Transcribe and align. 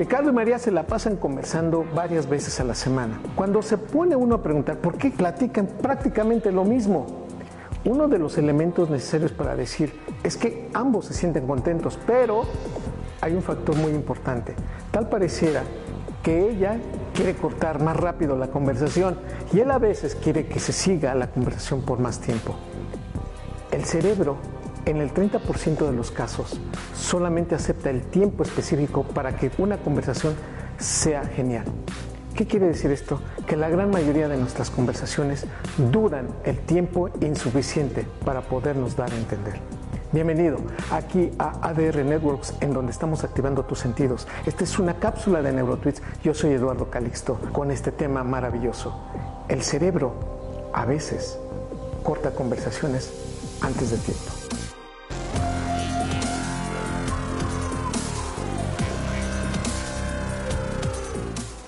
Ricardo 0.00 0.30
y 0.30 0.32
María 0.32 0.58
se 0.58 0.70
la 0.70 0.84
pasan 0.86 1.16
conversando 1.16 1.84
varias 1.94 2.26
veces 2.26 2.58
a 2.58 2.64
la 2.64 2.74
semana. 2.74 3.20
Cuando 3.34 3.60
se 3.60 3.76
pone 3.76 4.16
uno 4.16 4.36
a 4.36 4.42
preguntar 4.42 4.78
por 4.78 4.96
qué 4.96 5.10
platican 5.10 5.66
prácticamente 5.66 6.50
lo 6.50 6.64
mismo, 6.64 7.26
uno 7.84 8.08
de 8.08 8.18
los 8.18 8.38
elementos 8.38 8.88
necesarios 8.88 9.30
para 9.30 9.54
decir 9.54 9.92
es 10.22 10.38
que 10.38 10.70
ambos 10.72 11.04
se 11.04 11.12
sienten 11.12 11.46
contentos, 11.46 11.98
pero 12.06 12.44
hay 13.20 13.34
un 13.34 13.42
factor 13.42 13.76
muy 13.76 13.92
importante. 13.92 14.54
Tal 14.90 15.10
pareciera 15.10 15.64
que 16.22 16.48
ella 16.48 16.78
quiere 17.12 17.34
cortar 17.34 17.82
más 17.82 17.94
rápido 17.94 18.38
la 18.38 18.46
conversación 18.46 19.18
y 19.52 19.60
él 19.60 19.70
a 19.70 19.78
veces 19.78 20.14
quiere 20.14 20.46
que 20.46 20.60
se 20.60 20.72
siga 20.72 21.14
la 21.14 21.26
conversación 21.26 21.82
por 21.82 21.98
más 21.98 22.20
tiempo. 22.20 22.54
El 23.70 23.84
cerebro, 23.84 24.38
en 24.86 24.98
el 24.98 25.12
30% 25.12 25.86
de 25.86 25.92
los 25.92 26.10
casos, 26.10 26.60
solamente 26.94 27.54
acepta 27.54 27.90
el 27.90 28.02
tiempo 28.02 28.42
específico 28.42 29.04
para 29.04 29.36
que 29.36 29.50
una 29.58 29.78
conversación 29.78 30.34
sea 30.78 31.24
genial. 31.24 31.64
¿Qué 32.34 32.46
quiere 32.46 32.68
decir 32.68 32.90
esto? 32.90 33.20
Que 33.46 33.56
la 33.56 33.68
gran 33.68 33.90
mayoría 33.90 34.28
de 34.28 34.36
nuestras 34.36 34.70
conversaciones 34.70 35.46
duran 35.92 36.28
el 36.44 36.58
tiempo 36.58 37.10
insuficiente 37.20 38.06
para 38.24 38.40
podernos 38.40 38.96
dar 38.96 39.12
a 39.12 39.16
entender. 39.16 39.60
Bienvenido 40.12 40.58
aquí 40.90 41.30
a 41.38 41.68
ADR 41.68 42.04
Networks, 42.04 42.54
en 42.60 42.72
donde 42.72 42.90
estamos 42.90 43.22
activando 43.22 43.64
tus 43.64 43.78
sentidos. 43.78 44.26
Esta 44.44 44.64
es 44.64 44.78
una 44.78 44.94
cápsula 44.94 45.42
de 45.42 45.52
Neurotweets. 45.52 46.02
Yo 46.24 46.34
soy 46.34 46.52
Eduardo 46.52 46.90
Calixto 46.90 47.38
con 47.52 47.70
este 47.70 47.92
tema 47.92 48.24
maravilloso. 48.24 48.92
El 49.48 49.62
cerebro 49.62 50.14
a 50.72 50.84
veces 50.84 51.38
corta 52.02 52.30
conversaciones 52.30 53.12
antes 53.60 53.90
de 53.90 53.98
tiempo. 53.98 54.29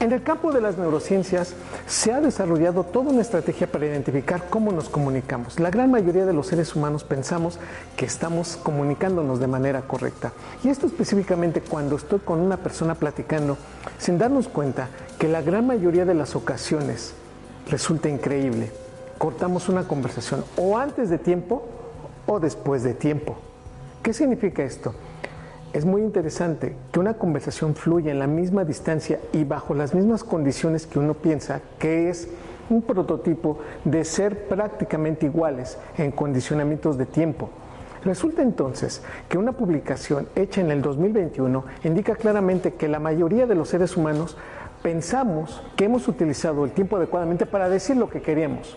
En 0.00 0.12
el 0.12 0.22
campo 0.22 0.50
de 0.50 0.62
las 0.62 0.78
neurociencias 0.78 1.52
se 1.86 2.10
ha 2.10 2.22
desarrollado 2.22 2.84
toda 2.84 3.10
una 3.10 3.20
estrategia 3.20 3.66
para 3.66 3.84
identificar 3.84 4.48
cómo 4.48 4.72
nos 4.72 4.88
comunicamos. 4.88 5.60
La 5.60 5.68
gran 5.68 5.90
mayoría 5.90 6.24
de 6.24 6.32
los 6.32 6.46
seres 6.46 6.74
humanos 6.74 7.04
pensamos 7.04 7.58
que 7.98 8.06
estamos 8.06 8.56
comunicándonos 8.56 9.40
de 9.40 9.46
manera 9.46 9.82
correcta. 9.82 10.32
Y 10.64 10.70
esto 10.70 10.86
específicamente 10.86 11.60
cuando 11.60 11.96
estoy 11.96 12.20
con 12.20 12.40
una 12.40 12.56
persona 12.56 12.94
platicando, 12.94 13.58
sin 13.98 14.16
darnos 14.16 14.48
cuenta 14.48 14.88
que 15.18 15.28
la 15.28 15.42
gran 15.42 15.66
mayoría 15.66 16.06
de 16.06 16.14
las 16.14 16.34
ocasiones 16.34 17.12
resulta 17.68 18.08
increíble. 18.08 18.72
Cortamos 19.18 19.68
una 19.68 19.86
conversación 19.86 20.46
o 20.56 20.78
antes 20.78 21.10
de 21.10 21.18
tiempo 21.18 21.66
o 22.26 22.40
después 22.40 22.82
de 22.84 22.94
tiempo. 22.94 23.36
¿Qué 24.02 24.14
significa 24.14 24.62
esto? 24.62 24.94
Es 25.72 25.84
muy 25.84 26.02
interesante 26.02 26.74
que 26.90 26.98
una 26.98 27.14
conversación 27.14 27.76
fluya 27.76 28.10
en 28.10 28.18
la 28.18 28.26
misma 28.26 28.64
distancia 28.64 29.20
y 29.32 29.44
bajo 29.44 29.72
las 29.72 29.94
mismas 29.94 30.24
condiciones 30.24 30.84
que 30.84 30.98
uno 30.98 31.14
piensa 31.14 31.60
que 31.78 32.10
es 32.10 32.28
un 32.70 32.82
prototipo 32.82 33.60
de 33.84 34.04
ser 34.04 34.48
prácticamente 34.48 35.26
iguales 35.26 35.78
en 35.96 36.10
condicionamientos 36.10 36.98
de 36.98 37.06
tiempo. 37.06 37.50
Resulta 38.04 38.42
entonces 38.42 39.02
que 39.28 39.38
una 39.38 39.52
publicación 39.52 40.26
hecha 40.34 40.60
en 40.60 40.72
el 40.72 40.82
2021 40.82 41.64
indica 41.84 42.16
claramente 42.16 42.74
que 42.74 42.88
la 42.88 42.98
mayoría 42.98 43.46
de 43.46 43.54
los 43.54 43.68
seres 43.68 43.96
humanos 43.96 44.36
pensamos 44.82 45.62
que 45.76 45.84
hemos 45.84 46.08
utilizado 46.08 46.64
el 46.64 46.72
tiempo 46.72 46.96
adecuadamente 46.96 47.46
para 47.46 47.68
decir 47.68 47.96
lo 47.96 48.10
que 48.10 48.22
queríamos. 48.22 48.76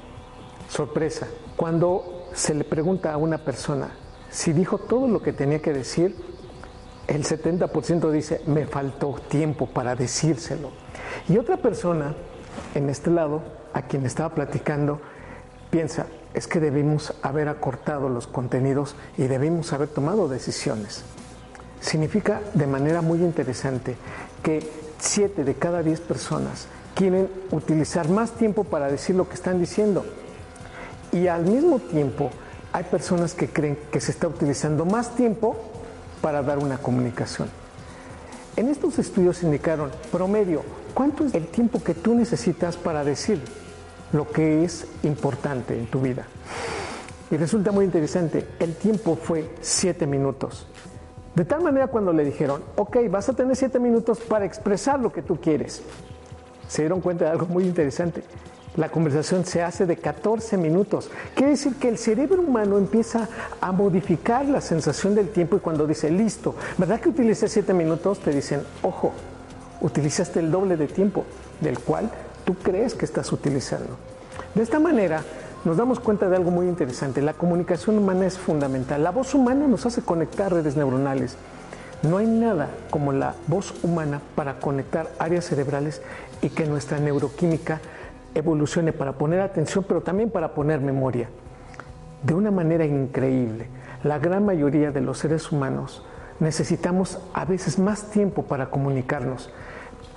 Sorpresa, 0.69 1.27
cuando 1.55 2.27
se 2.33 2.53
le 2.53 2.63
pregunta 2.63 3.11
a 3.13 3.17
una 3.17 3.39
persona 3.39 3.89
si 4.33 4.51
dijo 4.51 4.79
todo 4.79 5.07
lo 5.07 5.21
que 5.21 5.31
tenía 5.31 5.59
que 5.59 5.71
decir, 5.71 6.15
el 7.07 7.23
70% 7.23 8.11
dice, 8.11 8.41
me 8.47 8.65
faltó 8.65 9.15
tiempo 9.27 9.67
para 9.67 9.95
decírselo. 9.95 10.71
Y 11.27 11.37
otra 11.37 11.57
persona, 11.57 12.15
en 12.75 12.89
este 12.89 13.09
lado, 13.11 13.41
a 13.73 13.83
quien 13.83 14.05
estaba 14.05 14.33
platicando, 14.33 15.01
piensa, 15.69 16.07
es 16.33 16.47
que 16.47 16.59
debimos 16.59 17.13
haber 17.21 17.49
acortado 17.49 18.09
los 18.09 18.27
contenidos 18.27 18.95
y 19.17 19.23
debimos 19.23 19.73
haber 19.73 19.89
tomado 19.89 20.27
decisiones. 20.27 21.03
Significa 21.81 22.41
de 22.53 22.67
manera 22.67 23.01
muy 23.01 23.19
interesante 23.19 23.95
que 24.41 24.67
7 24.99 25.43
de 25.43 25.55
cada 25.55 25.83
10 25.83 25.99
personas 26.01 26.67
quieren 26.95 27.29
utilizar 27.51 28.07
más 28.09 28.31
tiempo 28.31 28.63
para 28.63 28.87
decir 28.87 29.15
lo 29.15 29.27
que 29.27 29.35
están 29.35 29.59
diciendo. 29.59 30.05
Y 31.11 31.27
al 31.27 31.43
mismo 31.43 31.79
tiempo 31.79 32.29
hay 32.71 32.85
personas 32.85 33.33
que 33.33 33.49
creen 33.49 33.77
que 33.91 33.99
se 33.99 34.11
está 34.11 34.27
utilizando 34.27 34.85
más 34.85 35.15
tiempo 35.15 35.55
para 36.23 36.41
dar 36.41 36.57
una 36.57 36.77
comunicación. 36.77 37.49
En 38.55 38.69
estos 38.69 38.97
estudios 38.97 39.43
indicaron, 39.43 39.91
promedio, 40.09 40.63
¿cuánto 40.93 41.25
es 41.25 41.33
el 41.33 41.47
tiempo 41.47 41.83
que 41.83 41.93
tú 41.93 42.15
necesitas 42.15 42.77
para 42.77 43.03
decir 43.03 43.41
lo 44.13 44.29
que 44.29 44.63
es 44.63 44.87
importante 45.03 45.77
en 45.77 45.85
tu 45.87 45.99
vida? 45.99 46.25
Y 47.29 47.35
resulta 47.35 47.73
muy 47.73 47.83
interesante, 47.83 48.47
el 48.59 48.73
tiempo 48.75 49.17
fue 49.17 49.53
siete 49.59 50.07
minutos. 50.07 50.65
De 51.35 51.43
tal 51.43 51.61
manera 51.61 51.87
cuando 51.87 52.13
le 52.13 52.23
dijeron, 52.23 52.63
ok, 52.77 52.99
vas 53.09 53.27
a 53.27 53.33
tener 53.33 53.57
siete 53.57 53.77
minutos 53.77 54.21
para 54.21 54.45
expresar 54.45 55.01
lo 55.01 55.11
que 55.11 55.23
tú 55.23 55.41
quieres, 55.41 55.83
se 56.69 56.83
dieron 56.83 57.01
cuenta 57.01 57.25
de 57.25 57.31
algo 57.31 57.47
muy 57.47 57.65
interesante. 57.65 58.23
La 58.75 58.89
conversación 58.89 59.45
se 59.45 59.61
hace 59.61 59.85
de 59.85 59.97
14 59.97 60.57
minutos. 60.57 61.11
Quiere 61.35 61.51
decir 61.51 61.75
que 61.75 61.89
el 61.89 61.99
cerebro 61.99 62.41
humano 62.41 62.79
empieza 62.79 63.29
a 63.61 63.71
modificar 63.71 64.45
la 64.45 64.61
sensación 64.61 65.13
del 65.13 65.29
tiempo 65.29 65.57
y 65.57 65.59
cuando 65.59 65.85
dice, 65.85 66.09
listo, 66.09 66.55
¿verdad 66.77 66.99
que 66.99 67.09
utilicé 67.09 67.47
7 67.47 67.71
minutos? 67.73 68.19
Te 68.19 68.31
dicen, 68.31 68.63
ojo, 68.81 69.13
utilizaste 69.81 70.39
el 70.39 70.49
doble 70.49 70.75
de 70.75 70.87
tiempo 70.87 71.23
del 71.61 71.77
cual 71.77 72.09
tú 72.45 72.55
crees 72.55 72.95
que 72.95 73.05
estás 73.05 73.31
utilizando. 73.31 73.95
De 74.55 74.63
esta 74.63 74.79
manera 74.79 75.23
nos 75.65 75.77
damos 75.77 75.99
cuenta 75.99 76.27
de 76.27 76.35
algo 76.35 76.49
muy 76.49 76.67
interesante. 76.67 77.21
La 77.21 77.33
comunicación 77.33 77.97
humana 77.99 78.25
es 78.25 78.39
fundamental. 78.39 79.03
La 79.03 79.11
voz 79.11 79.35
humana 79.35 79.67
nos 79.67 79.85
hace 79.85 80.01
conectar 80.01 80.51
redes 80.51 80.75
neuronales. 80.75 81.37
No 82.01 82.17
hay 82.17 82.25
nada 82.25 82.69
como 82.89 83.13
la 83.13 83.35
voz 83.47 83.73
humana 83.83 84.19
para 84.35 84.59
conectar 84.59 85.09
áreas 85.19 85.45
cerebrales 85.45 86.01
y 86.41 86.49
que 86.49 86.65
nuestra 86.65 86.99
neuroquímica 86.99 87.79
evolucione 88.35 88.93
para 88.93 89.13
poner 89.13 89.41
atención, 89.41 89.85
pero 89.87 90.01
también 90.01 90.29
para 90.29 90.53
poner 90.53 90.79
memoria. 90.81 91.29
De 92.23 92.33
una 92.33 92.51
manera 92.51 92.85
increíble, 92.85 93.67
la 94.03 94.19
gran 94.19 94.45
mayoría 94.45 94.91
de 94.91 95.01
los 95.01 95.17
seres 95.19 95.51
humanos 95.51 96.03
necesitamos 96.39 97.19
a 97.33 97.45
veces 97.45 97.79
más 97.79 98.09
tiempo 98.09 98.43
para 98.43 98.69
comunicarnos, 98.69 99.49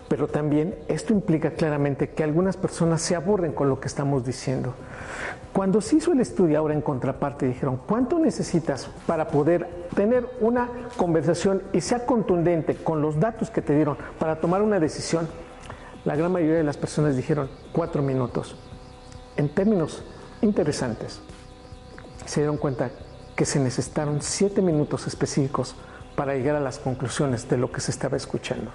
pero 0.08 0.28
también 0.28 0.74
esto 0.88 1.12
implica 1.12 1.50
claramente 1.50 2.10
que 2.10 2.22
algunas 2.22 2.56
personas 2.56 3.02
se 3.02 3.16
aburren 3.16 3.52
con 3.52 3.68
lo 3.68 3.80
que 3.80 3.88
estamos 3.88 4.24
diciendo. 4.24 4.74
Cuando 5.52 5.80
se 5.80 5.96
hizo 5.96 6.12
el 6.12 6.20
estudio 6.20 6.58
ahora 6.58 6.74
en 6.74 6.82
contraparte 6.82 7.46
dijeron, 7.46 7.80
¿cuánto 7.86 8.18
necesitas 8.18 8.90
para 9.06 9.28
poder 9.28 9.66
tener 9.94 10.28
una 10.40 10.68
conversación 10.96 11.62
y 11.72 11.80
sea 11.80 12.04
contundente 12.04 12.76
con 12.76 13.00
los 13.00 13.18
datos 13.18 13.50
que 13.50 13.62
te 13.62 13.74
dieron 13.74 13.96
para 14.18 14.36
tomar 14.36 14.62
una 14.62 14.78
decisión? 14.78 15.26
La 16.06 16.14
gran 16.14 16.30
mayoría 16.30 16.58
de 16.58 16.62
las 16.62 16.76
personas 16.76 17.16
dijeron 17.16 17.50
cuatro 17.72 18.00
minutos. 18.00 18.54
En 19.36 19.48
términos 19.48 20.04
interesantes, 20.40 21.18
se 22.24 22.42
dieron 22.42 22.58
cuenta 22.58 22.90
que 23.34 23.44
se 23.44 23.58
necesitaron 23.58 24.22
siete 24.22 24.62
minutos 24.62 25.08
específicos 25.08 25.74
para 26.14 26.34
llegar 26.34 26.54
a 26.54 26.60
las 26.60 26.78
conclusiones 26.78 27.48
de 27.48 27.56
lo 27.56 27.72
que 27.72 27.80
se 27.80 27.90
estaba 27.90 28.16
escuchando. 28.16 28.70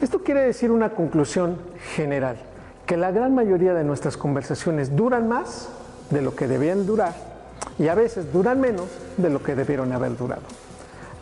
Esto 0.00 0.22
quiere 0.22 0.40
decir 0.40 0.70
una 0.70 0.94
conclusión 0.94 1.58
general, 1.94 2.38
que 2.86 2.96
la 2.96 3.10
gran 3.10 3.34
mayoría 3.34 3.74
de 3.74 3.84
nuestras 3.84 4.16
conversaciones 4.16 4.96
duran 4.96 5.28
más 5.28 5.68
de 6.08 6.22
lo 6.22 6.34
que 6.34 6.48
debían 6.48 6.86
durar 6.86 7.14
y 7.78 7.88
a 7.88 7.94
veces 7.94 8.32
duran 8.32 8.62
menos 8.62 8.86
de 9.18 9.28
lo 9.28 9.42
que 9.42 9.54
debieron 9.54 9.92
haber 9.92 10.16
durado. 10.16 10.44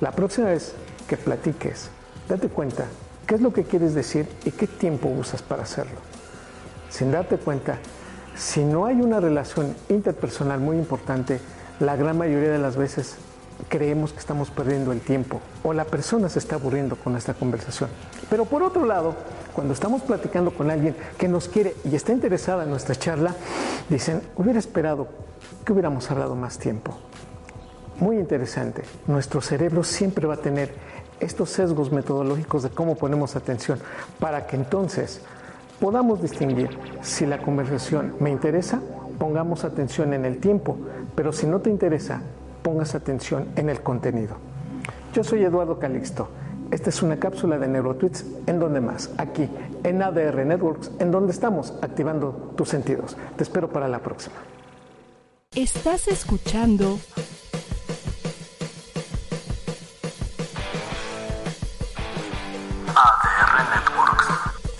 La 0.00 0.12
próxima 0.12 0.50
vez 0.50 0.76
que 1.08 1.16
platiques, 1.16 1.90
date 2.28 2.48
cuenta 2.48 2.84
qué 3.28 3.34
es 3.34 3.42
lo 3.42 3.52
que 3.52 3.64
quieres 3.64 3.94
decir 3.94 4.26
y 4.46 4.50
qué 4.50 4.66
tiempo 4.66 5.08
usas 5.08 5.42
para 5.42 5.62
hacerlo. 5.62 6.00
Sin 6.88 7.12
darte 7.12 7.36
cuenta, 7.36 7.78
si 8.34 8.64
no 8.64 8.86
hay 8.86 9.02
una 9.02 9.20
relación 9.20 9.76
interpersonal 9.90 10.60
muy 10.60 10.78
importante, 10.78 11.38
la 11.78 11.94
gran 11.94 12.16
mayoría 12.16 12.50
de 12.50 12.58
las 12.58 12.76
veces 12.76 13.16
creemos 13.68 14.12
que 14.12 14.20
estamos 14.20 14.50
perdiendo 14.50 14.92
el 14.92 15.00
tiempo 15.00 15.42
o 15.62 15.74
la 15.74 15.84
persona 15.84 16.30
se 16.30 16.38
está 16.38 16.54
aburriendo 16.54 16.96
con 16.96 17.12
nuestra 17.12 17.34
conversación. 17.34 17.90
Pero 18.30 18.46
por 18.46 18.62
otro 18.62 18.86
lado, 18.86 19.14
cuando 19.52 19.74
estamos 19.74 20.00
platicando 20.00 20.52
con 20.52 20.70
alguien 20.70 20.96
que 21.18 21.28
nos 21.28 21.48
quiere 21.48 21.74
y 21.84 21.96
está 21.96 22.12
interesada 22.12 22.64
en 22.64 22.70
nuestra 22.70 22.94
charla, 22.94 23.34
dicen, 23.90 24.22
hubiera 24.36 24.58
esperado 24.58 25.06
que 25.66 25.72
hubiéramos 25.74 26.10
hablado 26.10 26.34
más 26.34 26.58
tiempo. 26.58 26.96
Muy 28.00 28.16
interesante, 28.16 28.84
nuestro 29.06 29.42
cerebro 29.42 29.84
siempre 29.84 30.26
va 30.26 30.34
a 30.34 30.38
tener 30.38 30.72
estos 31.20 31.50
sesgos 31.50 31.92
metodológicos 31.92 32.62
de 32.62 32.70
cómo 32.70 32.96
ponemos 32.96 33.36
atención 33.36 33.78
para 34.18 34.46
que 34.46 34.56
entonces 34.56 35.20
podamos 35.80 36.20
distinguir 36.20 36.70
si 37.02 37.26
la 37.26 37.38
conversación 37.38 38.14
me 38.20 38.30
interesa, 38.30 38.80
pongamos 39.18 39.64
atención 39.64 40.14
en 40.14 40.24
el 40.24 40.38
tiempo, 40.38 40.76
pero 41.14 41.32
si 41.32 41.46
no 41.46 41.60
te 41.60 41.70
interesa, 41.70 42.22
pongas 42.62 42.94
atención 42.94 43.48
en 43.56 43.68
el 43.68 43.80
contenido. 43.80 44.36
Yo 45.14 45.24
soy 45.24 45.42
Eduardo 45.44 45.78
Calixto. 45.78 46.28
Esta 46.70 46.90
es 46.90 47.02
una 47.02 47.18
cápsula 47.18 47.58
de 47.58 47.66
NeuroTweets 47.66 48.26
en 48.46 48.58
donde 48.58 48.80
más, 48.80 49.10
aquí 49.16 49.48
en 49.84 50.02
ADR 50.02 50.44
Networks, 50.44 50.90
en 50.98 51.10
donde 51.10 51.32
estamos 51.32 51.72
activando 51.80 52.52
tus 52.56 52.68
sentidos. 52.68 53.16
Te 53.36 53.42
espero 53.42 53.70
para 53.70 53.88
la 53.88 54.00
próxima. 54.00 54.36
Estás 55.54 56.08
escuchando 56.08 56.98